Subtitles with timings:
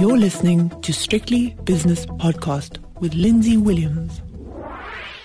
[0.00, 4.22] You're listening to Strictly Business Podcast with Lindsay Williams.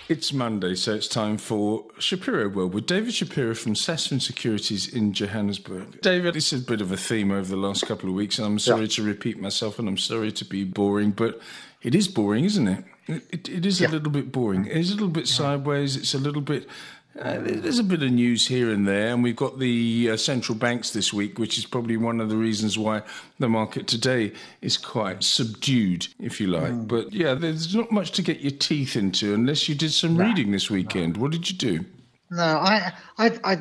[0.09, 5.14] It's Monday, so it's time for Shapiro World with David Shapiro from Sasfin Securities in
[5.14, 6.01] Johannesburg.
[6.01, 8.46] David, this is a bit of a theme over the last couple of weeks, and
[8.46, 8.88] I'm sorry yeah.
[8.88, 11.39] to repeat myself and I'm sorry to be boring, but
[11.81, 12.83] it is boring, isn't it?
[13.07, 13.87] It, it, it is yeah.
[13.87, 14.65] a little bit boring.
[14.65, 15.95] It is a little bit sideways.
[15.95, 16.67] It's a little bit
[17.20, 20.57] uh, there's a bit of news here and there, and we've got the uh, central
[20.57, 23.02] banks this week, which is probably one of the reasons why
[23.39, 26.73] the market today is quite subdued, if you like.
[26.73, 26.88] Mm.
[26.88, 30.25] But yeah, there's not much to get your teeth into unless you did some no,
[30.25, 31.16] reading this weekend.
[31.16, 31.22] No.
[31.22, 31.86] What did you do?
[32.31, 33.58] No, I, I, I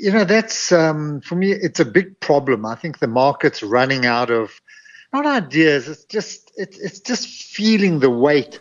[0.00, 1.52] you know, that's um, for me.
[1.52, 2.66] It's a big problem.
[2.66, 4.60] I think the market's running out of
[5.14, 5.88] not ideas.
[5.88, 8.60] It's just it, it's just feeling the weight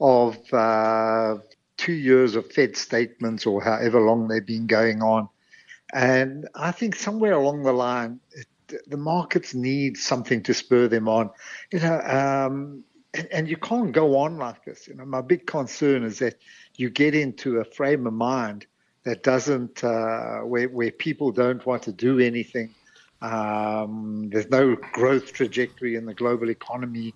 [0.00, 1.38] of uh,
[1.84, 5.28] two years of Fed statements or however long they've been going on.
[5.92, 8.46] And I think somewhere along the line, it,
[8.88, 11.28] the markets need something to spur them on.
[11.70, 14.88] You know, um, and, and, you can't go on like this.
[14.88, 16.36] You know, my big concern is that
[16.76, 18.66] you get into a frame of mind
[19.04, 22.74] that doesn't, uh, where, where people don't want to do anything.
[23.20, 27.14] Um, there's no growth trajectory in the global economy,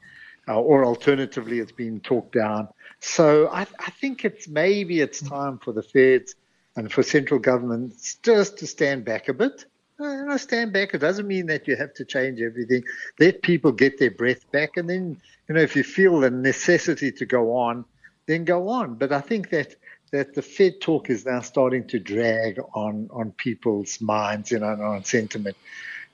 [0.49, 2.69] uh, or alternatively, it's been talked down.
[3.01, 6.35] So I, I think it's maybe it's time for the Feds
[6.77, 9.65] and for central governments just to stand back a bit.
[9.99, 10.95] And know, stand back.
[10.95, 12.85] It doesn't mean that you have to change everything.
[13.19, 17.11] Let people get their breath back, and then you know if you feel the necessity
[17.13, 17.85] to go on,
[18.27, 18.95] then go on.
[18.95, 19.75] But I think that
[20.13, 24.69] that the Fed talk is now starting to drag on on people's minds, you know,
[24.69, 25.57] on sentiment.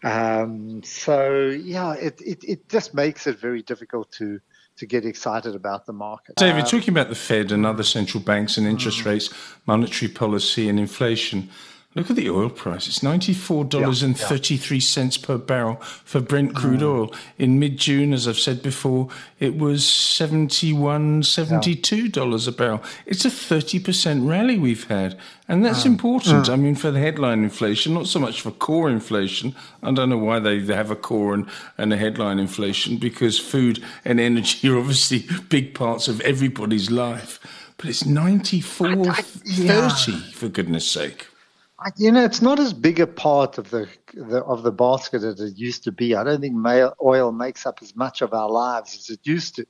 [0.05, 4.39] Um, so yeah, it, it it just makes it very difficult to
[4.77, 6.37] to get excited about the market.
[6.37, 9.07] David, um, talking about the Fed and other central banks and interest mm.
[9.07, 9.33] rates,
[9.67, 11.49] monetary policy and inflation,
[11.97, 12.89] Look at the oil price.
[12.89, 15.11] It's $94.33 yeah, yeah.
[15.25, 16.83] per barrel for Brent crude mm.
[16.83, 17.15] oil.
[17.39, 22.49] In mid June, as I've said before, it was $71, $72 yeah.
[22.49, 22.83] a barrel.
[23.07, 25.17] It's a 30% rally we've had.
[25.47, 25.87] And that's mm.
[25.87, 26.47] important.
[26.47, 26.53] Mm.
[26.53, 29.55] I mean, for the headline inflation, not so much for core inflation.
[29.85, 31.49] I don't know why they have a core and,
[31.79, 37.39] and a headline inflation because food and energy are obviously big parts of everybody's life.
[37.77, 41.29] But it's 94.30, for goodness sake
[41.97, 45.41] you know, it's not as big a part of the, the, of the basket as
[45.41, 46.15] it used to be.
[46.15, 46.57] I don't think
[47.03, 49.67] oil makes up as much of our lives as it used to.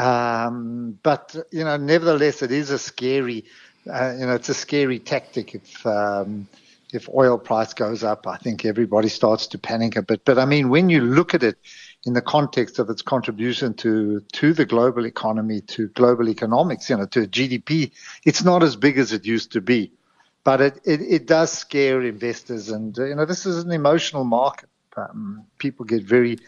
[0.00, 3.44] Um, but you know, nevertheless, it is a scary,
[3.92, 5.54] uh, you know, it's a scary tactic.
[5.54, 6.48] If um,
[6.92, 10.24] if oil price goes up, I think everybody starts to panic a bit.
[10.24, 11.56] But I mean, when you look at it
[12.06, 16.96] in the context of its contribution to to the global economy, to global economics, you
[16.96, 17.92] know, to GDP,
[18.24, 19.92] it's not as big as it used to be
[20.44, 22.68] but it, it, it, does scare investors.
[22.68, 24.68] And, uh, you know, this is an emotional market.
[24.96, 26.38] Um, people get very,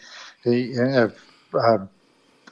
[0.45, 1.11] you know,
[1.53, 1.87] uh,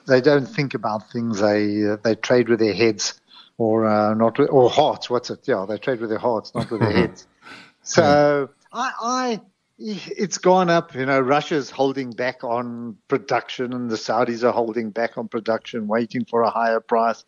[0.08, 1.40] they don't think about things.
[1.40, 3.22] They, uh, they trade with their heads
[3.58, 5.10] or, uh, not, with, or hearts.
[5.10, 5.48] What's it?
[5.48, 7.28] Yeah, they trade with their hearts, not with their heads.
[7.84, 9.42] So I, I,
[9.78, 10.96] it's gone up.
[10.96, 15.88] You know, Russia's holding back on production and the Saudis are holding back on production,
[15.88, 17.24] waiting for a higher price.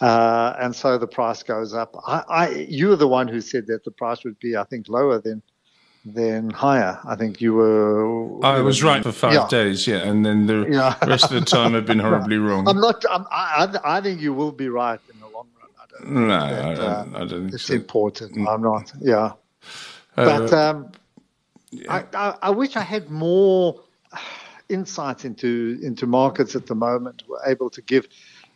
[0.00, 1.94] Uh, and so the price goes up.
[2.06, 4.88] I, I, you were the one who said that the price would be, I think,
[4.88, 5.42] lower than
[6.04, 6.98] than higher.
[7.04, 8.44] I think you were.
[8.44, 9.48] I was right for five yeah.
[9.48, 10.96] days, yeah, and then the yeah.
[11.06, 12.68] rest of the time I've been horribly wrong.
[12.68, 13.04] I'm not.
[13.10, 15.70] I'm, I, I think you will be right in the long run.
[15.80, 16.10] I don't.
[16.12, 17.54] No, that, I, don't, uh, I don't.
[17.54, 17.74] It's so.
[17.74, 18.36] important.
[18.36, 18.48] Mm.
[18.48, 18.92] I'm not.
[19.00, 19.30] Yeah, uh,
[20.16, 20.92] but um,
[21.70, 22.04] yeah.
[22.14, 23.80] I, I wish I had more
[24.68, 27.24] insights into into markets at the moment.
[27.28, 28.06] We're able to give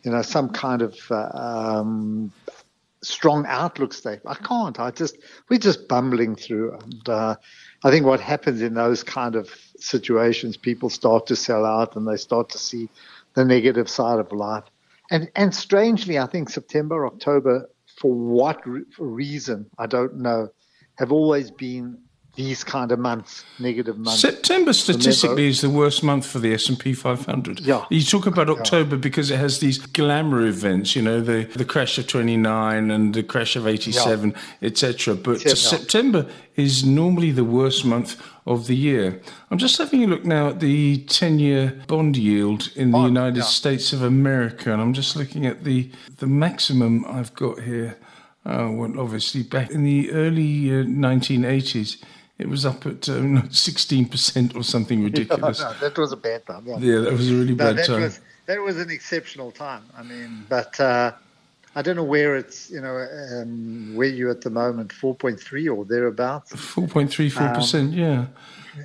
[0.03, 2.31] you know, some kind of uh, um,
[3.01, 4.37] strong outlook statement.
[4.39, 4.79] I can't.
[4.79, 5.17] I just
[5.49, 7.35] we're just bumbling through, and uh,
[7.83, 12.07] I think what happens in those kind of situations, people start to sell out and
[12.07, 12.89] they start to see
[13.33, 14.63] the negative side of life.
[15.11, 20.49] And and strangely, I think September, October, for what re- for reason I don't know,
[20.95, 21.99] have always been
[22.35, 24.19] these kind of months, negative months.
[24.19, 27.59] September statistically is the worst month for the S and P 500.
[27.59, 29.01] Yeah, you talk about October yeah.
[29.01, 33.21] because it has these glamour events, you know, the the crash of 29 and the
[33.21, 34.67] crash of 87, yeah.
[34.67, 35.13] etc.
[35.13, 35.53] But yeah.
[35.53, 39.21] September is normally the worst month of the year.
[39.51, 43.93] I'm just having a look now at the 10-year bond yield in the United States
[43.93, 47.97] of America, and I'm just looking at the the maximum I've got here.
[48.45, 52.03] Uh, well, obviously back in the early uh, 1980s
[52.39, 55.59] it was up at um, sixteen um, percent or something ridiculous.
[55.59, 56.65] no, that was a bad time.
[56.65, 58.01] Yeah, yeah that was a really no, bad that time.
[58.01, 59.83] Was, that was an exceptional time.
[59.95, 61.13] I mean, but uh,
[61.75, 65.85] I don't know where it's, you know, um, where you at the moment, 4.3 or
[65.85, 66.53] thereabouts.
[66.53, 68.25] 4.34%, um, yeah.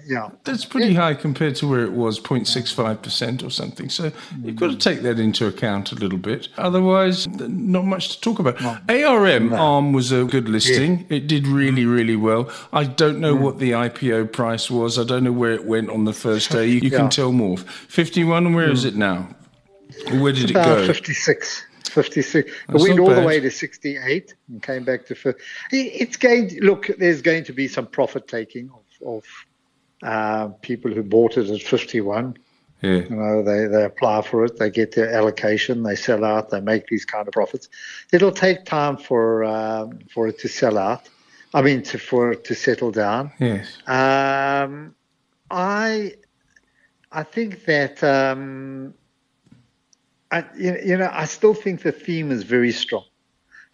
[0.06, 0.31] Yeah.
[0.44, 1.00] That's pretty yeah.
[1.00, 3.88] high compared to where it was 0.65% or something.
[3.88, 4.12] So
[4.43, 6.49] you've got to take that into account a little bit.
[6.58, 8.61] Otherwise, not much to talk about.
[8.61, 8.79] No.
[8.88, 9.56] ARM, no.
[9.56, 11.06] ARM was a good listing.
[11.08, 11.17] Yeah.
[11.17, 12.50] It did really, really well.
[12.73, 13.40] I don't know mm.
[13.40, 14.99] what the IPO price was.
[14.99, 16.67] I don't know where it went on the first day.
[16.67, 16.99] You, you yeah.
[16.99, 17.56] can tell more.
[17.56, 18.73] 51, and where mm.
[18.73, 19.29] is it now?
[20.11, 20.87] Where did it's it go?
[20.87, 21.64] 56.
[21.84, 22.50] 56.
[22.50, 23.22] It went all bad.
[23.22, 25.40] the way to 68 and came back to 50.
[25.70, 29.25] It's going to, look, there's going to be some profit taking of, of
[30.02, 32.36] uh, people who bought it at 51.
[32.82, 32.90] Yeah.
[32.90, 36.60] You know, they, they apply for it, they get their allocation, they sell out, they
[36.60, 37.69] make these kind of profits.
[38.12, 41.08] It'll take time for um, for it to sell out.
[41.54, 43.32] I mean, to, for it to settle down.
[43.40, 43.78] Yes.
[43.88, 44.94] Um,
[45.50, 46.14] I
[47.10, 48.94] I think that um,
[50.30, 53.04] I, you know, I still think the theme is very strong.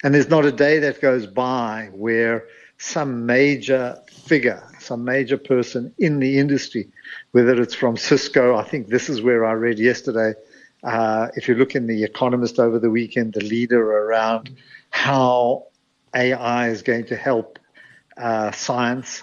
[0.03, 2.47] And there's not a day that goes by where
[2.79, 6.89] some major figure, some major person in the industry,
[7.33, 10.35] whether it's from Cisco, I think this is where I read yesterday.
[10.83, 14.55] Uh, if you look in The Economist over the weekend, the leader around
[14.91, 15.67] how
[16.15, 17.59] AI is going to help
[18.17, 19.23] uh, science.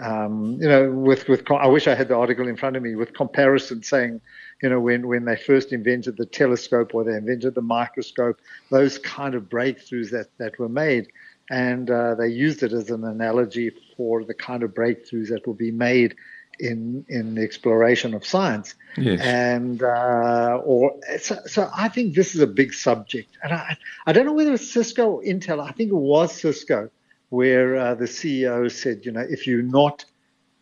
[0.00, 2.94] Um, you know, with with I wish I had the article in front of me
[2.94, 4.20] with comparison saying
[4.62, 8.40] you know, when, when they first invented the telescope or they invented the microscope,
[8.70, 11.08] those kind of breakthroughs that, that were made.
[11.50, 15.54] And uh, they used it as an analogy for the kind of breakthroughs that will
[15.54, 16.14] be made
[16.60, 18.74] in in the exploration of science.
[18.96, 19.20] Yes.
[19.22, 23.38] And uh, or so, so I think this is a big subject.
[23.42, 23.76] And I
[24.06, 25.60] I don't know whether it's Cisco or Intel.
[25.66, 26.90] I think it was Cisco
[27.30, 30.04] where uh, the CEO said, you know, if you're not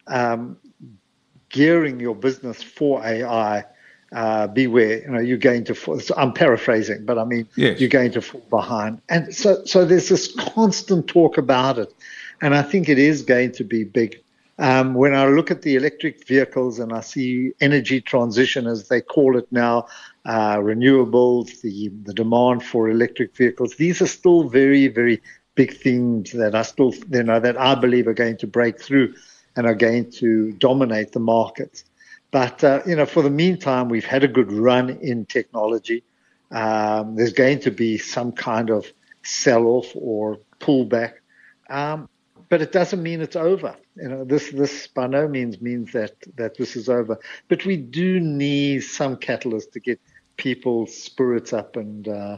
[0.08, 0.56] um,
[1.48, 3.64] gearing your business for AI,
[4.12, 6.00] uh, beware, you know, you're going to fall.
[6.16, 7.80] I'm paraphrasing, but I mean, yes.
[7.80, 9.00] you're going to fall behind.
[9.08, 11.92] And so, so there's this constant talk about it.
[12.40, 14.20] And I think it is going to be big.
[14.58, 19.00] Um, when I look at the electric vehicles and I see energy transition, as they
[19.00, 19.86] call it now,
[20.24, 25.20] uh, renewables, the, the demand for electric vehicles, these are still very, very
[25.56, 29.14] big things that are still, you know, that I believe are going to break through
[29.56, 31.84] and are going to dominate the markets.
[32.36, 36.04] But uh, you know, for the meantime, we've had a good run in technology.
[36.50, 38.84] Um, there's going to be some kind of
[39.22, 41.14] sell-off or pullback,
[41.70, 42.10] um,
[42.50, 43.74] but it doesn't mean it's over.
[43.94, 47.18] You know, this this by no means means that that this is over.
[47.48, 49.98] But we do need some catalyst to get
[50.36, 52.36] people's spirits up and uh,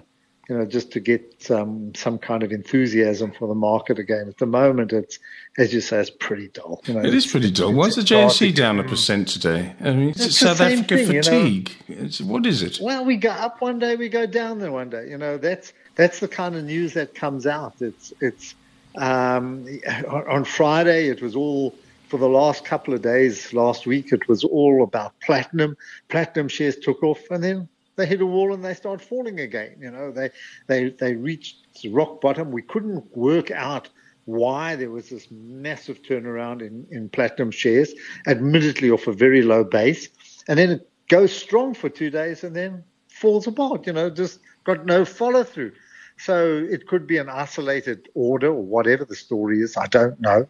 [0.48, 4.28] you know, just to get some some kind of enthusiasm for the market again.
[4.28, 5.18] At the moment, it's
[5.58, 6.80] as you say, it's pretty dull.
[6.86, 7.74] You know, it is pretty dull.
[7.74, 9.74] Why is the JSE down a percent today?
[9.80, 11.72] I mean, it's, it's South Africa thing, fatigue.
[11.86, 12.32] You know?
[12.32, 12.78] what is it?
[12.80, 15.08] Well, we go up one day, we go down there one day.
[15.10, 17.74] You know, that's that's the kind of news that comes out.
[17.82, 18.54] It's it's
[18.96, 19.66] um,
[20.08, 21.08] on Friday.
[21.08, 21.74] It was all
[22.08, 24.12] for the last couple of days last week.
[24.12, 25.76] It was all about platinum.
[26.08, 27.68] Platinum shares took off, and then
[27.98, 29.76] they hit a wall and they start falling again.
[29.80, 30.30] You know, they
[30.68, 32.50] they they reached rock bottom.
[32.52, 33.90] We couldn't work out
[34.24, 37.92] why there was this massive turnaround in, in platinum shares,
[38.26, 40.08] admittedly off a very low base,
[40.46, 43.86] and then it goes strong for two days and then falls apart.
[43.86, 45.72] You know, just got no follow through.
[46.18, 49.76] So it could be an isolated order or whatever the story is.
[49.76, 50.46] I don't know.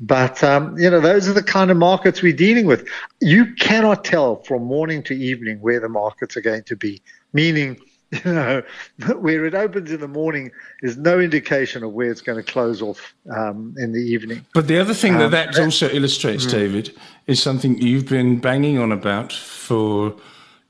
[0.00, 2.86] But, um, you know, those are the kind of markets we're dealing with.
[3.20, 7.00] You cannot tell from morning to evening where the markets are going to be,
[7.32, 7.78] meaning,
[8.10, 8.62] you know,
[9.18, 12.82] where it opens in the morning is no indication of where it's going to close
[12.82, 14.44] off um, in the evening.
[14.54, 16.56] But the other thing um, that that also illustrates, mm-hmm.
[16.56, 16.96] David,
[17.26, 20.14] is something you've been banging on about for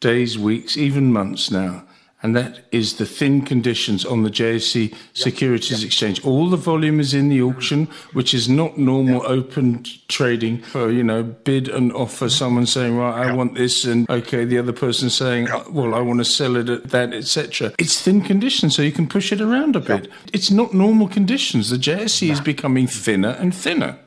[0.01, 1.85] days, weeks, even months now
[2.23, 6.25] and that is the thin conditions on the JSE Securities Exchange.
[6.25, 11.05] All the volume is in the auction, which is not normal open trading for, you
[11.05, 12.33] know, bid and offer, mm-hmm.
[12.33, 16.01] someone saying, right, I want this, and okay, the other person saying, uh, well, I
[16.01, 17.73] want to sell it at that, etc.
[17.79, 20.11] It's thin conditions, so you can push it around a bit.
[20.33, 21.69] It's not normal conditions.
[21.69, 23.99] The JSE is becoming thinner and thinner.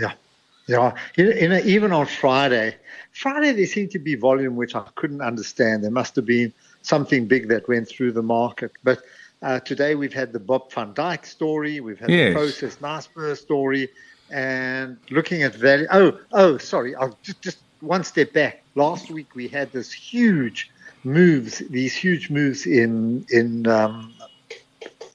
[0.00, 0.12] Yeah.
[0.68, 0.94] Yeah.
[1.16, 2.76] You know, even on Friday,
[3.10, 5.82] Friday there seemed to be volume which I couldn't understand.
[5.82, 8.72] There must have been– something big that went through the market.
[8.82, 9.02] But
[9.42, 12.34] uh, today we've had the Bob van Dijk story, we've had yes.
[12.34, 13.88] the Prosus Naspers story,
[14.30, 15.86] and looking at value.
[15.90, 18.62] Oh, oh, sorry, I'll just, just one step back.
[18.74, 20.70] Last week we had this huge
[21.04, 24.14] moves, these huge moves in in um,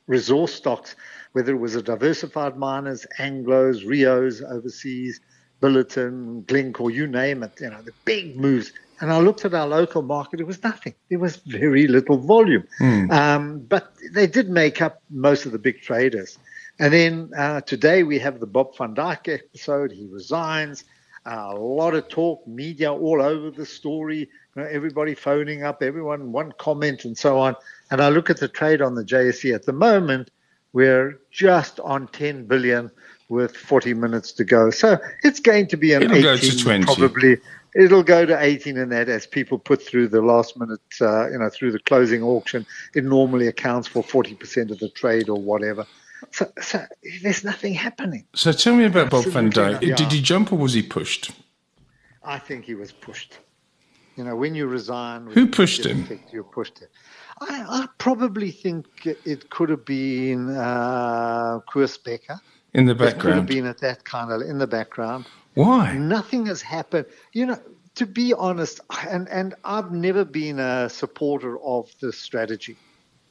[0.07, 0.95] resource stocks,
[1.33, 5.19] whether it was a diversified miners, Anglos, Rios overseas,
[5.65, 7.53] Billiton, Glencore, you name it.
[7.59, 10.93] You know the big moves And I looked at our local market, it was nothing.
[11.09, 12.67] There was very little volume.
[12.77, 13.11] Hmm.
[13.11, 16.37] Um, but they did make up most of the big traders.
[16.79, 19.91] And then uh, today we have the Bob van Dijk episode.
[19.91, 20.83] He resigns.
[21.25, 25.81] Uh, a lot of talk, media all over the story, you know, everybody phoning up,
[25.81, 27.55] everyone, one comment and so on.
[27.89, 30.29] And I look at the trade on the JSE at the moment,
[30.73, 32.91] we're just on 10 billion
[33.29, 34.69] with 40 minutes to go.
[34.69, 36.85] So it's going to be an It'll 18, go to 20.
[36.85, 37.37] probably.
[37.75, 41.37] It'll go to 18 in that as people put through the last minute, uh, you
[41.39, 42.65] know, through the closing auction.
[42.93, 45.85] It normally accounts for 40% of the trade or whatever.
[46.31, 46.85] So, so
[47.21, 48.25] there's nothing happening.
[48.33, 49.71] So tell me about Bob van Absolutely Dijk.
[49.73, 49.95] not, yeah.
[49.95, 51.31] Did he jump or was he pushed?
[52.23, 53.39] I think he was pushed.
[54.15, 56.03] You know, when you resign, Who you pushed him?
[56.03, 56.81] effect, You're pushed.
[57.41, 62.39] I, I probably think it could have been uh, Bekker.
[62.75, 63.47] In the It could have background.
[63.47, 65.25] been at that kind of in the background.
[65.55, 65.93] Why?
[65.93, 67.07] Nothing has happened.
[67.33, 67.59] You know,
[67.95, 72.79] to be honest, and and I've never been a supporter of this strategy.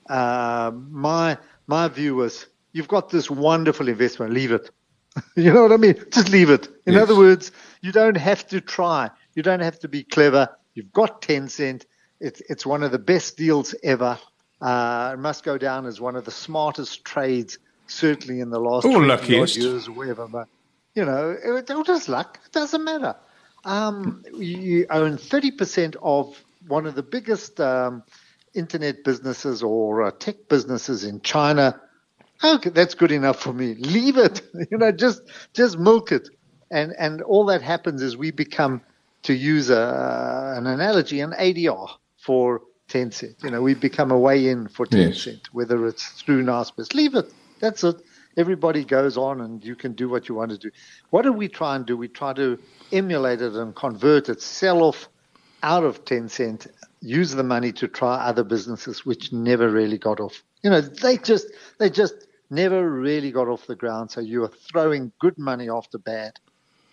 [0.09, 4.71] Uh, my my view was, you've got this wonderful investment, leave it.
[5.37, 5.97] you know what I mean?
[6.13, 6.69] Just leave it.
[6.87, 7.05] In Yes.
[7.05, 9.11] other words, you don't have to try.
[9.35, 10.49] You don't have to be clever.
[10.75, 11.85] You've got Tencent.
[12.21, 14.19] It's it's one of the best deals ever.
[14.61, 18.85] Uh, it must go down as one of the smartest trades, certainly in the last
[18.85, 19.57] Or 20 odd luckiest.
[19.57, 20.27] years or whatever.
[20.29, 20.49] But
[20.95, 22.39] you know, it, it just luck.
[22.45, 23.17] It doesn't matter.
[23.65, 28.03] Um, you own 30% of one of the biggest um,
[28.55, 31.81] internet businesses or uh, tech businesses in China.
[32.43, 33.75] Okay, that's good enough for me.
[33.75, 34.43] Leave it.
[34.71, 35.23] You know, just
[35.55, 36.29] just milk it.
[36.71, 38.81] And and all that happens is we become,
[39.23, 41.89] to use a, an analogy, an ADR
[42.19, 43.43] for Tencent.
[43.45, 45.25] You know, we become a way in for Yes.
[45.25, 46.93] Tencent, whether it's through Naspers.
[46.95, 47.33] Leave it.
[47.65, 47.97] That's it.
[48.37, 50.71] Everybody goes on and you can do what you want to do.
[51.09, 51.97] What do we try and do?
[51.97, 52.59] We try to
[52.93, 55.09] emulate it and convert it, sell off
[55.63, 56.67] out of Tencent,
[57.01, 60.43] use the money to try other businesses which never really got off.
[60.63, 61.47] You know, they just
[61.79, 64.11] they just never really got off the ground.
[64.11, 66.39] So you are throwing good money after bad,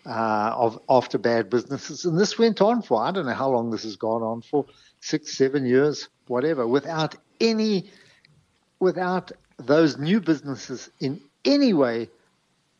[0.06, 3.70] uh, of after bad businesses, and this went on for I don't know how long
[3.70, 4.64] this has gone on for
[5.00, 7.90] six, seven years, whatever, without any,
[8.80, 9.32] without
[9.66, 12.08] those new businesses in any way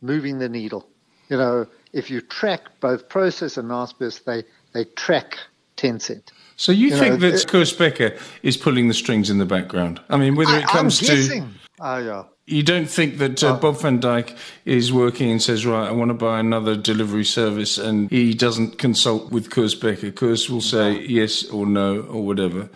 [0.00, 0.88] moving the needle.
[1.28, 5.38] You know, if you track both Prosus and Naspers, they they track
[5.76, 6.30] Tencent.
[6.56, 9.44] So you, You think know, that it- Koos Bekker is pulling the strings in the
[9.46, 10.00] background?
[10.10, 11.48] I mean, whether it I, comes am to
[11.84, 12.24] Oh yeah.
[12.46, 16.10] you don't think that uh, Bob van Dijk is working and says, right, I want
[16.10, 20.14] to buy another delivery service, and he doesn't consult with Koos Bekker.
[20.14, 22.70] Koos will say yes or no or whatever.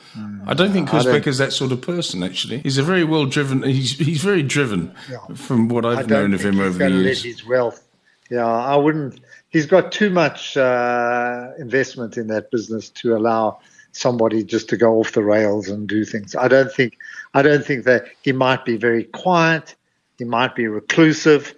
[0.45, 2.25] I don't think Koos don't- that sort of person.
[2.25, 3.63] Actually, he's a very well driven.
[3.63, 4.93] He's he's very driven
[5.37, 7.23] from what I've known of him over the going to let years.
[7.23, 7.81] his wealth.
[8.29, 9.21] Yeah, I wouldn't.
[9.51, 13.61] He's got too much uh, investment in that business to allow
[13.97, 16.35] somebody just to go off the rails and do things.
[16.35, 16.99] I don't think.
[17.35, 19.75] I don't think that he might be very quiet.
[20.19, 21.55] He might be reclusive,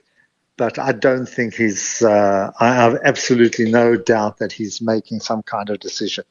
[0.57, 2.03] but I don't think he's.
[2.03, 6.25] Uh, I have absolutely no doubt that he's making some kind of decision.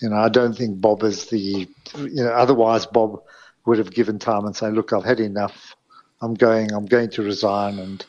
[0.00, 1.68] You know, I don't think Bob is the.
[1.96, 3.22] You know, otherwise Bob
[3.66, 5.74] would have given time and say, "Look, I've had enough.
[6.20, 6.72] I'm going.
[6.72, 8.04] I'm going to resign." And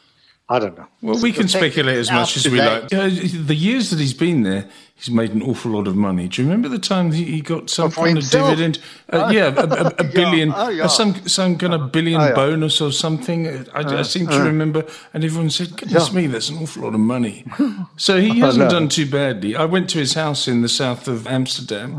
[0.52, 0.88] I don't know.
[1.04, 2.94] Well, we can speculate as much as we today- like.
[2.94, 3.10] Uh,
[3.46, 4.66] the years that he's been there,
[4.96, 6.28] he's made an awful lot of money.
[6.28, 8.52] Do you remember the time he got some For kind himself?
[8.54, 8.80] of dividend?
[9.14, 10.86] Uh, yeah, a, a, a billion, Oh, yeah.
[10.86, 13.48] uh, some some kind of billion Oh, bonus or something.
[13.76, 16.16] I, I seem to remember, and everyone said, "Goodness Yeah.
[16.16, 17.46] me, that's an awful lot of money."
[17.98, 18.72] So he hasn't no.
[18.72, 19.56] done too badly.
[19.56, 21.94] I went to his house in the south of Amsterdam,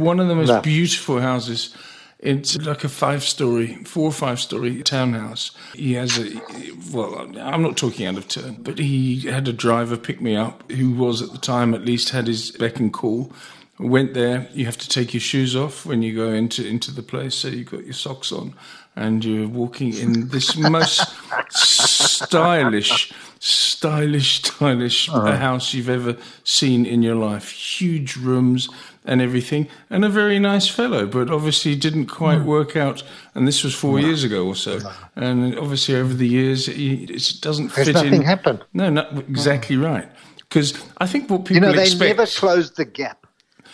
[0.00, 0.60] one of the most No.
[0.62, 1.74] beautiful houses.
[2.22, 5.52] It's like a five story, four or five story townhouse.
[5.74, 6.40] He has a,
[6.92, 10.70] well, I'm not talking out of turn, but he had a driver pick me up
[10.70, 13.32] who was at the time at least had his beck and call.
[13.78, 17.02] Went there, you have to take your shoes off when you go into, into the
[17.02, 18.54] place, so you've got your socks on
[18.96, 21.02] and you're walking in this most
[21.48, 25.36] stylish, stylish, stylish uh-huh.
[25.36, 27.50] house you've ever seen in your life.
[27.50, 28.68] Huge rooms
[29.04, 33.02] and everything, and a very nice fellow, but obviously didn't quite work out.
[33.34, 34.78] And this was four years ago or so.
[35.16, 38.22] And obviously, over the years, it, it doesn't fit nothing in.
[38.22, 38.62] happened.
[38.74, 40.08] No, not exactly right.
[40.36, 42.16] Because I think what people You know, they expect.
[42.18, 43.26] never closed the gap.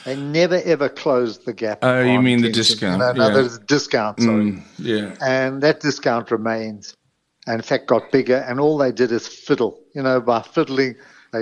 [0.05, 1.79] They never ever closed the gap.
[1.83, 3.35] Oh, you mean the discount, No, no, yeah.
[3.35, 4.21] there's a discount.
[4.21, 4.53] Sorry.
[4.53, 5.17] Mm, yeah.
[5.21, 6.95] and that discount remains.
[7.49, 8.37] And in fact, got bigger.
[8.49, 9.81] And all they did is fiddle.
[9.95, 10.95] You know, by fiddling,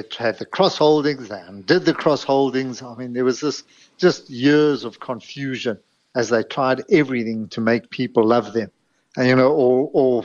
[0.03, 1.29] they had the cross holdings.
[1.29, 2.83] They undid the cross holdings.
[2.83, 3.65] I mean, there was this
[3.99, 5.79] just years of confusion
[6.15, 8.71] as they tried everything to make people love them,
[9.17, 10.25] and you know, or or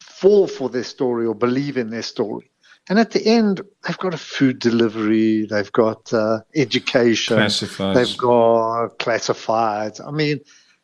[0.00, 2.50] fall for their story or believe in their story.
[2.88, 7.94] And at the end, they've got a food delivery, they've got uh, education, Classifieds.
[7.94, 10.04] they've got classifieds.
[10.04, 10.40] I mean,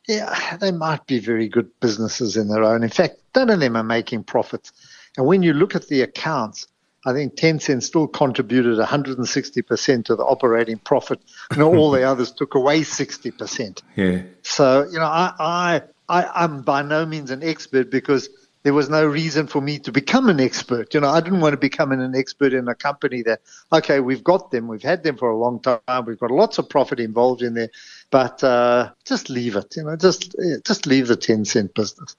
[0.06, 2.82] yeah, they might be very good businesses in their own.
[2.82, 4.72] In fact, none of them are making profits.
[5.16, 6.68] And when you look at the accounts,
[7.06, 12.54] I think Tencent still contributed 160% of the operating profit, and all the others took
[12.54, 13.82] away 60%.
[13.96, 14.22] Yeah.
[14.42, 18.28] So, you know, I, I, I, I'm by no means an expert because
[18.64, 20.92] there was no reason for me to become an expert.
[20.92, 23.40] You know, I didn't want to become an expert in a company that,
[23.72, 26.68] okay, we've got them, we've had them for a long time, we've got lots of
[26.68, 27.70] profit involved in there,
[28.10, 29.76] but uh, just leave it.
[29.76, 32.16] You know, just just leave the Tencent business.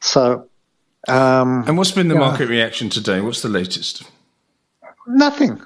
[0.00, 0.48] So,
[1.08, 3.20] um, and what's been the market reaction today?
[3.20, 4.02] What's the latest?
[5.06, 5.60] Nothing.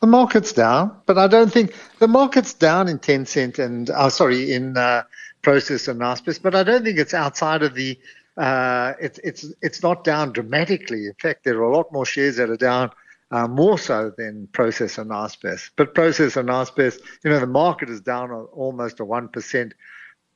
[0.00, 4.52] The market's down, but I don't think the market's down in Tencent and, oh, sorry,
[4.52, 5.04] in uh,
[5.42, 7.98] Prosus and Naspers, but I don't think it's outside of the,
[8.36, 11.06] uh, it, it's, it's not down dramatically.
[11.06, 12.90] In fact, there are a lot more shares that are down
[13.30, 15.70] uh, more so than Prosus and Naspers.
[15.76, 19.72] But Prosus and Naspers, you know, the market is down almost a 1%,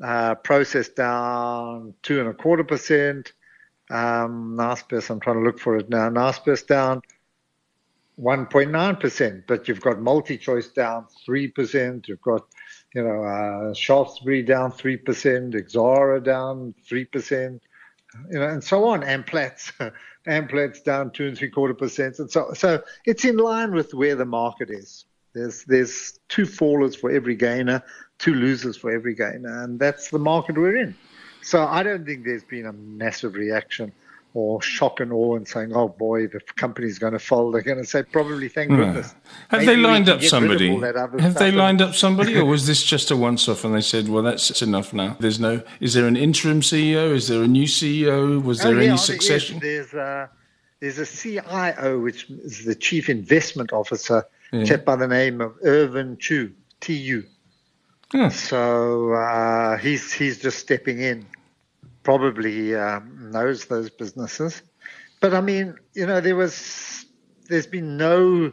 [0.02, 3.32] uh, Prosus down 2.25%.
[3.90, 6.08] Um, Naspers, I'm trying to look for it now.
[6.10, 7.02] Naspers down
[8.20, 12.08] 1.9%, but you've got MultiChoice down 3%.
[12.08, 12.46] You've got,
[12.94, 15.04] you know, uh, Shaftesbury down 3%,
[15.54, 17.60] Exxaro down 3%,
[18.30, 19.02] you know, and so on.
[19.02, 19.72] Amplats,
[20.26, 22.18] Amplats down two and three quarter percent.
[22.18, 25.04] And so, so it's in line with where the market is.
[25.34, 27.82] There's, there's two fallers for every gainer,
[28.18, 30.96] two losers for every gainer, and that's the market we're in.
[31.48, 33.90] So I don't think there's been a massive reaction
[34.34, 37.78] or shock and awe and saying, "Oh boy, the company's going to fall." They're going
[37.78, 38.76] to say, "Probably, thank No.
[38.84, 39.14] goodness."
[39.48, 40.70] Have Maybe they lined up get rid of somebody?
[40.70, 43.74] all that other Have they lined up somebody, or was this just a once-off and
[43.74, 45.16] they said, "Well, that's enough now"?
[45.20, 45.62] There's no.
[45.80, 47.14] Is there an interim CEO?
[47.14, 48.42] Is there a new CEO?
[48.44, 49.04] Was there Oh, any yeah, there is.
[49.04, 49.58] succession?
[49.58, 50.28] There's a,
[50.80, 54.64] there's a CIO, which is the Chief Investment Officer, Yeah.
[54.64, 57.22] chap by the name of Irvin Chu, TU.
[58.12, 58.28] Huh.
[58.28, 61.24] So uh, he's he's just stepping in.
[62.02, 64.62] Probably um, knows those businesses,
[65.20, 67.04] but I mean, you know, there was
[67.48, 68.52] there's been no.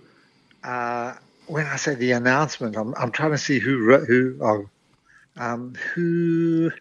[0.64, 1.14] Uh,
[1.48, 4.70] when I say the announcement, I'm I'm trying to see who wrote- who oh,
[5.38, 6.72] um, who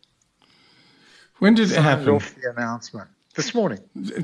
[1.39, 2.09] When did it happen?
[2.09, 3.81] off the announcement this morning.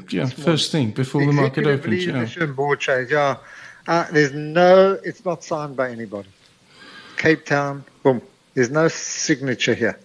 [0.08, 2.36] Yeah, first thing before the market Executive opens.
[2.36, 2.46] Yeah.
[2.46, 3.10] board change.
[3.10, 3.36] Yeah,
[3.86, 4.98] uh, there's no.
[5.04, 6.28] It's not signed by anybody.
[7.16, 7.84] Cape Town.
[8.02, 8.22] Boom.
[8.54, 9.98] There's no signature here.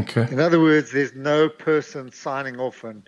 [0.00, 0.32] Okay.
[0.32, 3.02] In other words, there's no person signing off and,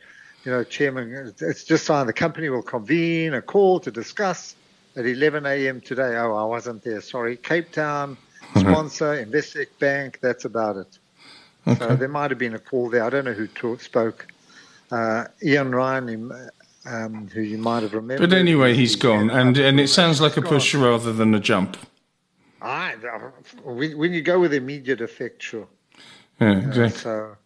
[0.44, 1.34] you know, chairman.
[1.40, 2.08] It's just signed.
[2.08, 4.54] The company will convene a call to discuss
[4.96, 5.80] at 11 a.m.
[5.80, 6.16] today.
[6.16, 7.00] Oh, I wasn't there.
[7.00, 7.36] Sorry.
[7.36, 8.16] Cape Town
[8.56, 10.18] sponsor, Investec Bank.
[10.20, 10.98] That's about it.
[11.78, 13.04] So there might have been a call there.
[13.04, 14.26] I don't know who talk, spoke.
[14.90, 16.50] Uh, Ian Ryan,
[16.84, 18.28] um, who you might have remembered.
[18.28, 21.76] But anyway, he's gone, and and it sounds like a push rather than a jump.
[22.60, 22.94] I,
[23.64, 25.68] when when you go with immediate effect, sure.
[26.42, 26.98] Yeah, uh, exactly.
[27.00, 27.36] So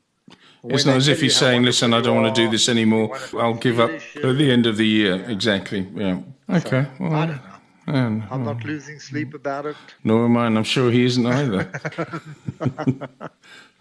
[0.75, 3.17] It's not as if he's saying, "Listen, I don't want to do this anymore.
[3.43, 3.91] I'll give up
[4.29, 5.87] at the end of the year." Exactly.
[5.95, 6.21] Yeah.
[6.59, 6.87] Okay.
[6.99, 7.59] Well, I don't know.
[7.95, 9.77] yeah, I'm not losing sleep about it.
[10.03, 11.63] nor am I, and I'm sure he isn't either.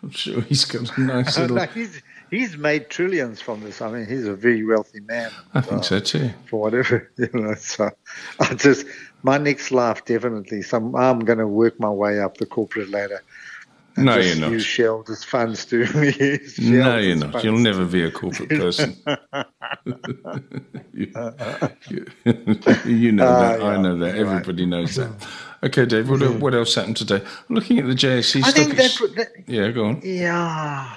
[0.04, 1.56] I'm sure he's got a nice little.
[1.56, 3.82] No, he's he's made trillions from this.
[3.82, 5.32] I mean, he's a very wealthy man.
[5.56, 6.30] I think so too.
[6.49, 7.89] For whatever you know, so
[8.39, 8.86] I just
[9.23, 10.62] my next life definitely.
[10.62, 13.21] Some I'm going to work my way up the corporate ladder.
[13.98, 14.52] No, you're not.
[14.52, 14.80] Use
[15.10, 15.78] as funds to
[16.20, 17.44] use No, you're not.
[17.44, 18.96] You'll never be a corporate person.
[20.94, 21.12] you,
[21.90, 22.06] you-
[22.86, 23.62] you know Ah, that.
[23.62, 23.82] I yeah.
[23.82, 24.16] know that.
[24.16, 24.34] You're right.
[24.36, 25.12] Everybody knows that.
[25.64, 26.10] Okay, Dave.
[26.10, 27.22] What, what else happened today?
[27.50, 28.54] Looking at the JSE I stock.
[28.68, 30.02] think ex- that, yeah, go on.
[30.04, 30.96] Yeah,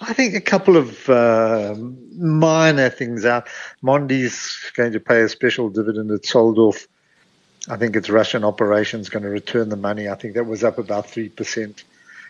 [0.00, 1.74] I think a couple of uh,
[2.16, 3.48] minor things out.
[3.82, 6.10] Mondi's going to pay a special dividend.
[6.10, 6.86] It sold off.
[7.68, 10.08] I think its Russian operations going to return the money.
[10.08, 11.84] I think that was up about three percent.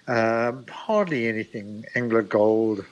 [0.08, 1.84] Um, hardly anything.
[1.94, 2.84] Anglo Gold,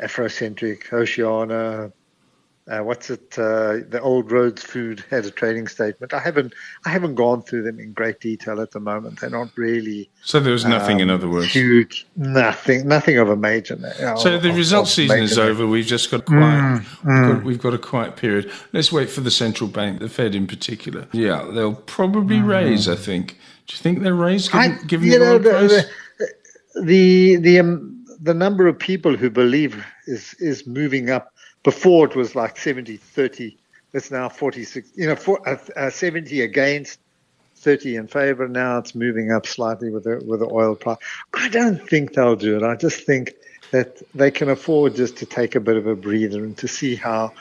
[0.00, 1.92] Afrocentric, Oceana.
[2.70, 3.38] Uh, what's it?
[3.38, 6.12] Uh, the Old Rhodes Food had a trading statement.
[6.12, 6.52] I haven't.
[6.84, 9.20] I haven't gone through them in great detail at the moment.
[9.20, 11.46] They're not really So there was nothing, in um, other words.
[11.46, 13.78] Huge, nothing, nothing of a major.
[14.18, 15.66] So the of- results of season is over.
[15.66, 16.82] We've just got quiet.
[17.04, 18.52] We've, got, we've got a quiet period.
[18.74, 21.08] Let's wait for the central bank, the Fed in particular.
[21.12, 22.86] Yeah, they'll probably raise.
[22.86, 23.38] I think.
[23.66, 25.70] Do you think they'll raise given, I, given you the know, oil price?
[25.70, 25.88] the the
[26.82, 31.32] the, um, the number of people who believe is is moving up.
[31.64, 33.56] Before it was like 70, 30.
[33.92, 34.90] It's now 46.
[34.94, 37.00] You know, for, uh, uh, 70 against,
[37.56, 38.48] 30 in favor.
[38.48, 40.98] Now it's moving up slightly with the with the oil price.
[41.34, 42.62] I don't think they'll do it.
[42.62, 43.34] I just think
[43.70, 46.94] that they can afford just to take a bit of a breather and to see
[46.94, 47.32] how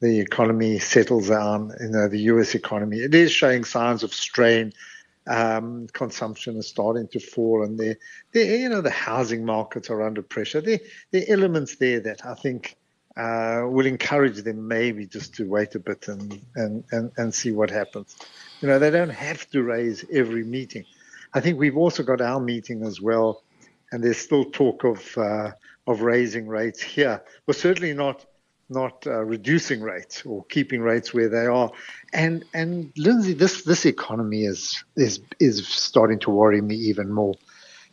[0.00, 4.72] the economy settles down, you know, the US economy, it is showing signs of strain.
[5.26, 7.96] Um, consumption is starting to fall, and the,
[8.32, 10.60] the you know the housing markets are under pressure.
[10.60, 10.80] There,
[11.14, 12.76] are elements there that I think
[13.16, 17.52] uh, will encourage them maybe just to wait a bit and, and, and, and see
[17.52, 18.16] what happens.
[18.60, 20.84] You know, they don't have to raise every meeting.
[21.34, 23.42] I think we've also got our meeting as well,
[23.92, 25.52] and there's still talk of uh,
[25.86, 27.22] of raising rates here.
[27.46, 28.24] Well, certainly not
[28.70, 31.70] not uh, reducing rates or keeping rates where they are.
[32.12, 37.34] And and Lindsay, this this economy is is is starting to worry me even more.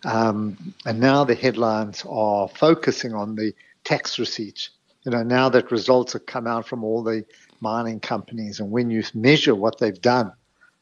[0.06, 4.70] Um, and now the headlines are focusing on the tax receipts.
[5.04, 7.26] You know, now that results have come out from all the
[7.62, 10.32] mining companies, and when you measure what they've done,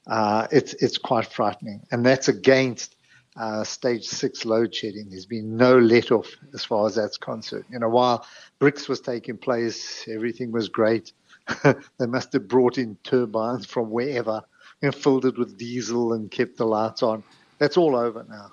[0.08, 1.81] uh, it's it's quite frightening.
[1.91, 2.94] And that's against
[3.36, 5.10] uh, stage six load shedding.
[5.10, 7.65] There's been no let off as far as that's concerned.
[7.69, 8.26] You know, while
[8.62, 11.12] BRICS was taking place, everything was great.
[11.63, 14.41] they must have brought in turbines from wherever
[14.82, 17.24] and filled it with diesel and kept the lights on.
[17.60, 18.52] That's all over now.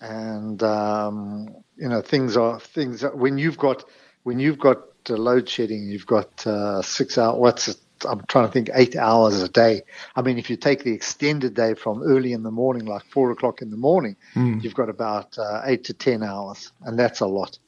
[0.00, 3.04] And um, you know, things are things.
[3.04, 3.84] Are, when you've got
[4.24, 7.38] when you've got uh, load shedding, you've got uh, six hours.
[7.38, 7.76] What's it?
[8.04, 9.82] I'm trying to think eight hours a day.
[10.14, 13.30] I mean, if you take the extended day from early in the morning, like four
[13.30, 14.62] o'clock in the morning, mm.
[14.62, 17.58] you've got about uh, eight to ten hours, and that's a lot.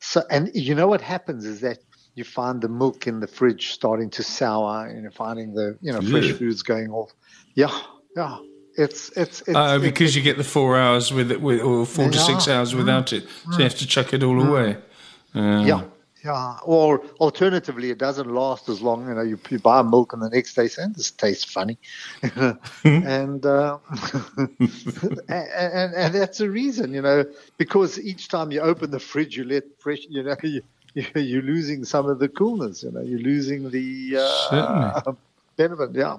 [0.00, 1.78] So, and you know what happens is that
[2.14, 5.92] you find the milk in the fridge starting to sour, and you're finding the you
[5.92, 6.34] know fresh yeah.
[6.34, 7.12] foods going off.
[7.54, 7.76] Yeah,
[8.16, 8.38] yeah.
[8.76, 11.84] It's it's, it's uh, because it's, you get the four hours with it, with, or
[11.84, 14.48] four to six hours without mm, it, so you have to chuck it all mm,
[14.48, 14.76] away.
[15.34, 15.82] Um, yeah,
[16.24, 19.08] yeah, or alternatively, it doesn't last as long.
[19.08, 21.78] You know, you, you buy milk and the next day say, "This tastes funny,"
[22.84, 23.78] and, uh,
[24.48, 26.92] and, and and that's the reason.
[26.92, 27.24] You know,
[27.56, 30.00] because each time you open the fridge, you let fresh.
[30.08, 30.62] You know, you,
[30.94, 32.82] you're losing some of the coolness.
[32.82, 34.16] You know, you're losing the
[34.52, 35.12] uh,
[35.56, 35.90] benefit.
[35.94, 36.18] Yeah.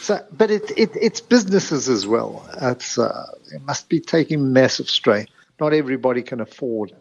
[0.00, 2.46] So, but it, it, it's businesses as well.
[2.60, 5.26] It's uh, it must be taking massive strain.
[5.58, 6.92] Not everybody can afford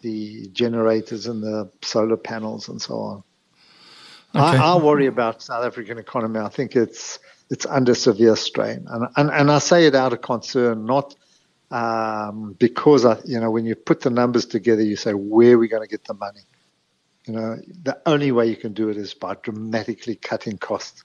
[0.00, 3.22] the generators and the solar panels and so on.
[4.34, 4.58] Okay.
[4.58, 6.38] I, I, worry about South African economy.
[6.38, 7.18] I think it's
[7.50, 11.16] it's under severe strain, and and, and I say it out of concern, not
[11.70, 15.58] um, because I, you know, when you put the numbers together, you say where are
[15.58, 16.42] we going to get the money.
[17.26, 21.04] You know, the only way you can do it is by dramatically cutting costs.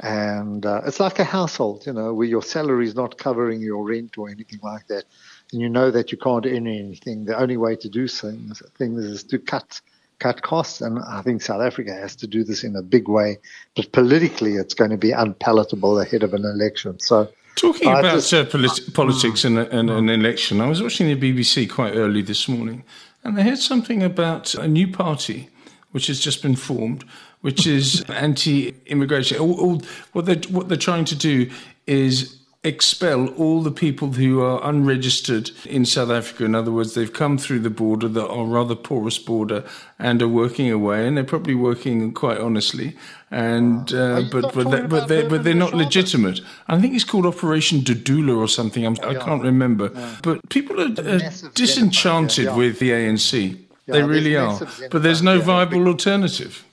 [0.00, 3.84] And uh, it's like a household, you know, where your salary is not covering your
[3.84, 5.04] rent or anything like that
[5.52, 9.22] you know that you can't earn anything, the only way to do things, things is
[9.24, 9.80] to cut
[10.18, 10.80] cut costs.
[10.80, 13.38] And I think South Africa has to do this in a big way.
[13.76, 16.98] But politically, it's going to be unpalatable ahead of an election.
[17.00, 17.28] So.
[17.54, 21.16] Talking I about just, uh, polit- politics and, and an election, I was watching the
[21.16, 22.82] BBC quite early this morning,
[23.24, 25.50] and they had something about a new party
[25.90, 27.04] which has just been formed,
[27.42, 29.38] which is anti-immigration.
[29.38, 31.50] All, all, what they what they're trying to do
[31.86, 36.44] is expel all the people who are unregistered in South Africa.
[36.44, 39.64] In other words, they've come through the border that are rather porous border
[39.98, 42.96] and are working away, and they're probably working quite honestly.
[43.30, 46.40] And uh, but but they, but they but they're not legitimate.
[46.68, 48.86] I think it's called Operation Dudula or something.
[48.86, 49.90] I'm, I can not remember.
[49.92, 50.16] Yeah.
[50.22, 51.20] But people are, are
[51.54, 52.56] disenchanted yeah.
[52.56, 53.58] with the ANC.
[53.86, 54.60] Yeah, they really are.
[54.90, 56.64] But there's no viable alternative.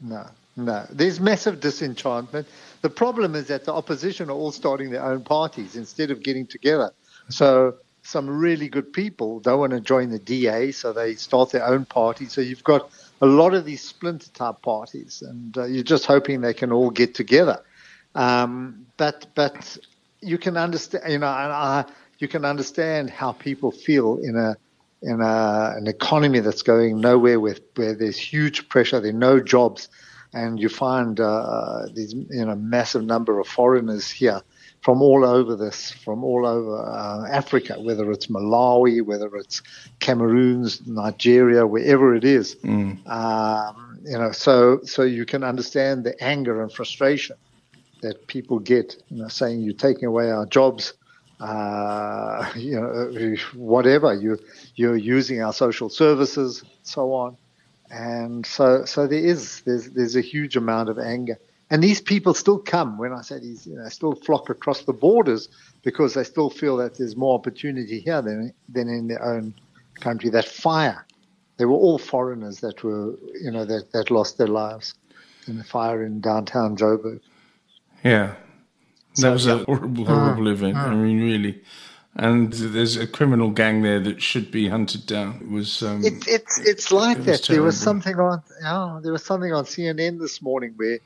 [0.00, 0.26] No,
[0.64, 0.86] no.
[0.90, 2.46] There's massive disenchantment
[2.82, 6.46] the problem is that the opposition are all starting their own parties instead of getting
[6.46, 6.92] together.
[7.28, 11.66] So some really good people don't want to join the DA, so they start their
[11.66, 12.26] own party.
[12.26, 16.40] So you've got a lot of these splinter type parties, and uh, you're just hoping
[16.40, 17.62] they can all get together.
[18.14, 19.76] Um, but but
[20.22, 21.84] you can understand, you know, I,
[22.18, 24.56] you can understand how people feel in a
[25.02, 29.40] in a, an economy that's going nowhere with where there's huge pressure, there are no
[29.40, 29.88] jobs
[30.32, 34.42] and you find uh, these you know massive number of foreigners here
[34.80, 39.62] from all over this, from all over uh, Africa, whether it's Malawi, whether it's
[39.98, 42.56] Cameroon's, Nigeria, wherever it is.
[42.56, 43.06] Mm.
[43.06, 47.36] Um, you know, so so you can understand the anger and frustration
[48.00, 50.94] that people get, you know, saying you're taking away our jobs.
[51.38, 54.38] Uh, you know, whatever you
[54.76, 57.36] you're using our social services, so on.
[57.90, 61.38] And so, so there is there's there's a huge amount of anger,
[61.70, 62.98] and these people still come.
[62.98, 65.48] When I say these, you know, still flock across the borders
[65.82, 69.54] because they still feel that there's more opportunity here than than in their own
[69.96, 70.30] country.
[70.30, 71.04] That fire,
[71.56, 74.94] they were all foreigners that were you know that that lost their lives
[75.48, 77.20] in the fire in downtown Joburg.
[78.04, 78.34] Yeah,
[79.16, 79.54] that so, was yeah.
[79.54, 80.76] a horrible, horrible uh, event.
[80.76, 81.62] Uh, I mean, really.
[82.16, 85.38] And there's a criminal gang there that should be hunted down.
[85.42, 85.82] It was.
[85.82, 87.30] Um, it, it's it's like it that.
[87.30, 88.42] was there was something on.
[88.64, 90.98] Oh, there was something on CNN this morning where,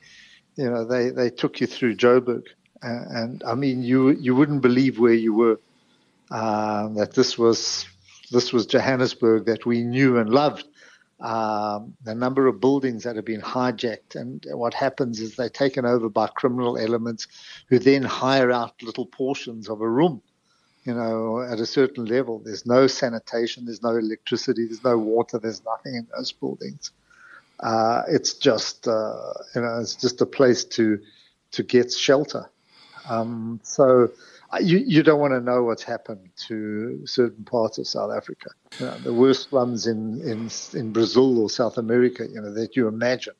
[0.55, 2.43] you know, they, they took you through Joburg,
[2.83, 5.59] uh, and I mean, you you wouldn't believe where you were.
[6.31, 7.85] Um, that this was
[8.31, 10.67] this was Johannesburg that we knew and loved.
[11.21, 15.85] Um, the number of buildings that have been hijacked, and what happens is they're taken
[15.85, 17.27] over by criminal elements,
[17.69, 20.21] who then hire out little portions of a room
[20.85, 22.39] you know, at a certain level.
[22.39, 26.91] There's no sanitation, there's no electricity, there's no water, there's nothing in those buildings.
[27.59, 30.99] Uh, it's just, uh, you know, it's just a place to
[31.51, 32.49] to get shelter.
[33.09, 34.11] Um, so
[34.51, 38.49] uh, you you don't want to know what's happened to certain parts of South Africa.
[38.79, 42.75] You know, the worst slums in in in Brazil or South America, you know, that
[42.75, 43.35] you imagine.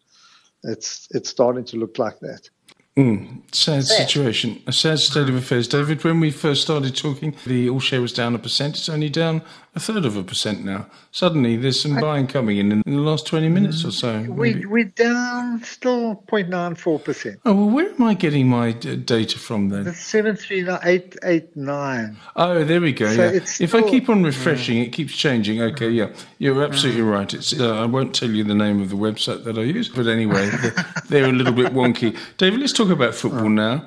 [0.63, 2.49] It's it's starting to look like that.
[2.97, 5.67] Mm, sad situation, a sad state of affairs.
[5.67, 8.77] David, when we first started talking, the all share was down a percent.
[8.77, 9.41] It's only down
[9.75, 10.88] a third of a percent now.
[11.12, 14.21] Suddenly, there's some buying coming in in the last 20 minutes or so.
[14.23, 14.65] Mm, we maybe.
[14.65, 17.39] we're down still 0.94 percent.
[17.45, 19.88] Oh, well, where am I getting my d- data from then?
[19.88, 22.17] It's seven three nine eight eight nine.
[22.38, 23.13] Oh, there we go.
[23.13, 23.39] So yeah.
[23.60, 24.25] If I keep on mm.
[24.25, 25.62] refreshing, it keeps changing.
[25.62, 27.34] Okay, yeah, you're absolutely right.
[27.34, 30.08] It's uh, I won't tell you the name of the website that I use, but
[30.08, 32.17] anyway, they're, they're a little bit wonky.
[32.38, 33.86] David, let's talk about football now.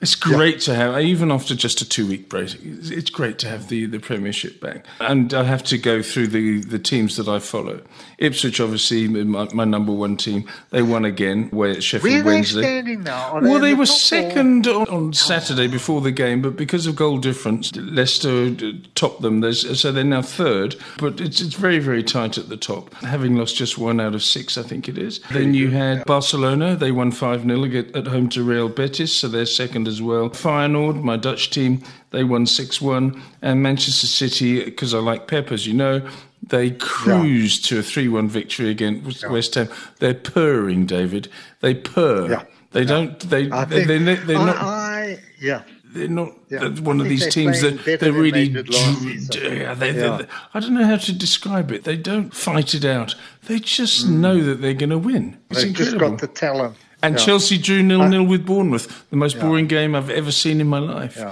[0.00, 2.56] It's great to have, even after just a two-week break.
[2.62, 6.62] It's great to have the, the Premiership back, and I have to go through the,
[6.62, 7.82] the teams that I follow.
[8.16, 10.48] Ipswich, obviously, my, my number one team.
[10.70, 12.62] They won again away at Sheffield they Wednesday.
[12.62, 13.40] standing now?
[13.40, 17.18] Well, in they were second on, on Saturday before the game, but because of goal
[17.18, 18.54] difference, Leicester
[18.94, 19.40] topped them.
[19.40, 23.36] There's, so they're now third, but it's, it's very, very tight at the top, having
[23.36, 25.20] lost just one out of six, I think it is.
[25.30, 26.74] Then you had Barcelona.
[26.74, 30.30] They won 5 0 at, at home to Real Betis, so they're second as well.
[30.30, 33.22] Feyenoord, my Dutch team, they won 6 1.
[33.42, 36.06] And Manchester City, because I like Pep, as you know,
[36.42, 39.68] they cruised to a 3 1 victory against West Ham.
[39.98, 41.28] They're purring, David.
[41.60, 42.30] They purr.
[42.30, 42.44] Yeah.
[42.72, 43.18] They don't.
[43.20, 43.50] They.
[43.50, 44.56] I They, think they, they're I, not.
[44.58, 45.62] I yeah.
[45.92, 46.68] They're not Yeah.
[46.90, 48.46] one of these teams that they're really.
[48.46, 49.56] they did last d- season.
[49.56, 50.16] yeah, they, they- Yeah.
[50.18, 51.82] they- I don't know how to describe it.
[51.82, 53.16] They don't fight it out.
[53.48, 54.10] They just Mm.
[54.24, 55.36] know that they're going to win.
[55.50, 56.76] It's They've just got the talent.
[57.02, 57.24] And Yeah.
[57.24, 60.78] Chelsea drew nil nil with Bournemouth, the most boring game I've ever seen in my
[60.78, 61.22] life,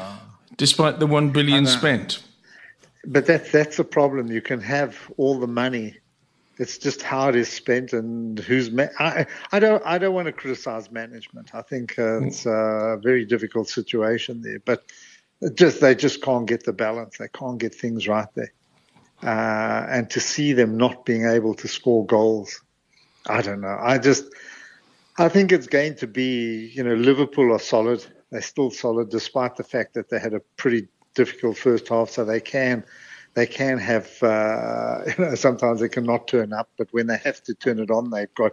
[0.56, 2.22] despite the one billion spent.
[3.06, 4.30] But that's that's the problem.
[4.30, 5.96] You can have all the money.
[6.58, 8.70] It's just how it is spent and who's.
[8.70, 11.54] Ma- I I don't I don't want to criticize management.
[11.54, 14.84] I think uh, it's a very difficult situation there, but
[15.54, 17.18] just they just can't get the balance.
[17.18, 18.52] They can't get things right there,
[19.22, 22.60] uh, and to see them not being able to score goals,
[23.28, 23.78] I don't know.
[23.80, 24.24] I just
[25.18, 28.04] I think it's going to be you know Liverpool are solid.
[28.30, 32.24] They're still solid despite the fact that they had a pretty difficult first half, so
[32.24, 32.84] they can
[33.34, 37.42] they can have uh, you know sometimes they cannot turn up, but when they have
[37.44, 38.52] to turn it on, they've got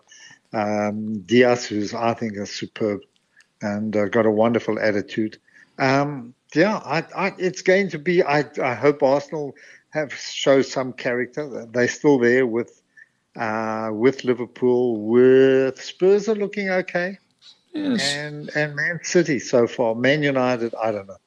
[0.53, 3.01] um, Diaz, who's I think is superb
[3.61, 5.37] and uh, got a wonderful attitude.
[5.77, 8.23] Um, yeah, I, I, it's going to be.
[8.23, 9.55] I, I hope Arsenal
[9.89, 11.67] have show some character.
[11.71, 12.81] They're still there with
[13.35, 15.05] uh, with Liverpool.
[15.07, 17.17] With Spurs are looking okay
[17.73, 18.19] Yes.
[18.23, 19.95] and and Man City so far.
[19.95, 21.17] Man United, I don't know.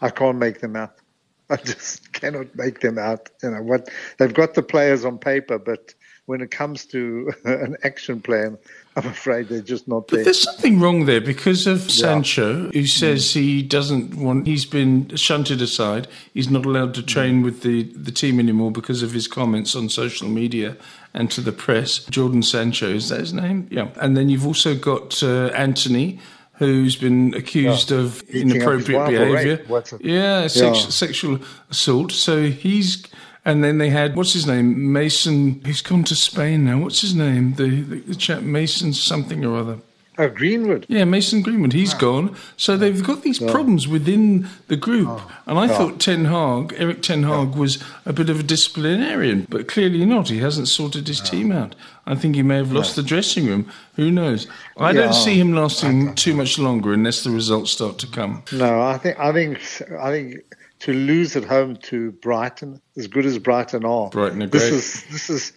[0.00, 0.94] I can't make them out.
[1.50, 3.30] I just cannot make them out.
[3.42, 3.88] You know what?
[4.18, 5.94] They've got the players on paper, but
[6.26, 8.56] when it comes to an action plan,
[8.96, 10.24] I'm afraid they're just not But there.
[10.24, 13.32] there's something wrong there because of Sancho, who says Mm.
[13.34, 14.46] he doesn't want.
[14.46, 16.06] He's been shunted aside.
[16.32, 17.44] He's not allowed to train Mm.
[17.44, 20.76] with the the team anymore because of his comments on social media
[21.12, 21.98] and to the press.
[22.10, 23.66] Jordan Sancho is that his name?
[23.70, 23.88] Yeah.
[24.00, 26.20] And then you've also got uh, Antony.
[26.58, 29.56] Who's been accused of Beating up his inappropriate behaviour?
[29.56, 29.68] rape.
[29.68, 30.04] What's it?
[30.04, 30.88] Yeah, sex, Yeah.
[30.90, 32.12] sexual assault.
[32.12, 33.02] So he's,
[33.44, 35.60] and then they had what's his name, Mason.
[35.64, 36.78] He's gone to Spain now.
[36.78, 37.54] What's his name?
[37.54, 39.78] The the, the chap Mason something or other.
[40.16, 40.86] Oh, Greenwood.
[40.88, 42.36] Yeah, Mason Greenwood, he's gone.
[42.56, 45.08] So they've got these problems within the group.
[45.10, 45.32] Oh.
[45.46, 49.66] and I thought Ten Hag, Erik Ten Hag, was a bit of a disciplinarian, but
[49.68, 50.28] clearly not.
[50.28, 51.74] He hasn't sorted his team out.
[52.06, 53.70] I think he may have lost the dressing room.
[53.96, 54.46] Who knows?
[54.76, 55.00] I Yeah.
[55.02, 58.42] don't see him lasting too much longer unless the results start to come.
[58.52, 59.58] No, I think I think
[60.00, 60.36] I think
[60.80, 65.02] to lose at home to Brighton, as good as Brighton are, Brighton are this is
[65.10, 65.52] this is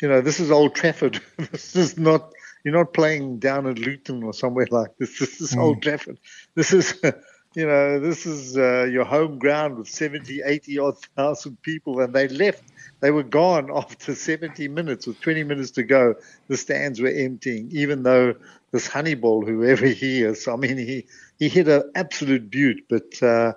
[0.00, 1.20] you know this is Old Trafford.
[1.50, 2.32] this is not
[2.64, 5.18] you're not playing down at Luton or somewhere like this.
[5.18, 6.18] This is Old Trafford.
[6.54, 7.00] This is
[7.54, 12.14] you know this is uh, your home ground with 70, 80 odd thousand people, and
[12.14, 12.62] they left.
[13.00, 16.14] They were gone after 70 minutes with 20 minutes to go.
[16.48, 18.34] The stands were emptying, even though
[18.70, 21.06] this Hannibal, whoever he is, I mean, he,
[21.38, 23.54] he hit an absolute beaut, but uh,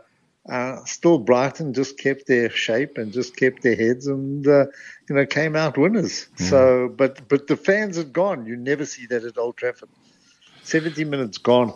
[0.49, 4.65] uh, still Brighton just kept their shape and just kept their heads and uh,
[5.07, 6.27] you know came out winners.
[6.37, 6.49] Mm.
[6.49, 8.45] So, but but the fans had gone.
[8.45, 9.89] You never see that at Old Trafford.
[10.63, 11.73] Seventy minutes gone.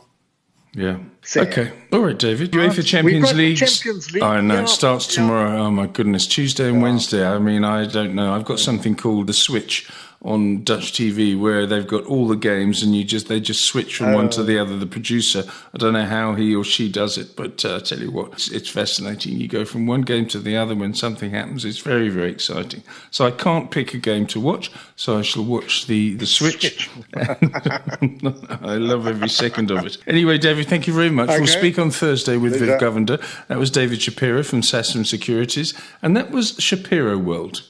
[0.73, 0.97] Yeah.
[1.37, 1.71] okay.
[1.93, 2.51] All right, David.
[2.51, 3.55] UEFA Champions League.
[3.57, 4.23] Champions League.
[4.23, 4.55] I know.
[4.55, 5.57] Yeah, it starts tomorrow.
[5.57, 6.27] Oh my goodness.
[6.27, 6.83] Tuesday and yeah.
[6.83, 7.25] Wednesday.
[7.25, 8.33] I mean, I don't know.
[8.33, 9.89] I've got something called the Switch
[10.25, 13.95] on Dutch TV where they've got all the games and you just they just switch
[13.95, 14.63] from one to the oh.
[14.63, 14.75] other.
[14.77, 17.99] The producer, I don't know how he or she does it, but uh, I tell
[17.99, 19.37] you what, it's, it's, fascinating.
[19.37, 21.63] You go from one game to the other when something happens.
[21.63, 22.81] It's very very exciting.
[23.11, 26.89] So I can't pick a game to watch, so I shall watch the the Switch.
[27.15, 29.97] I love every second of it.
[30.07, 31.29] Anyway, David, thank you very much.
[31.29, 31.37] Okay.
[31.37, 33.21] We'll speak on Thursday with Viv Govender.
[33.47, 37.69] That was David Shapiro from Sasfin Securities, and that was Shapiro World.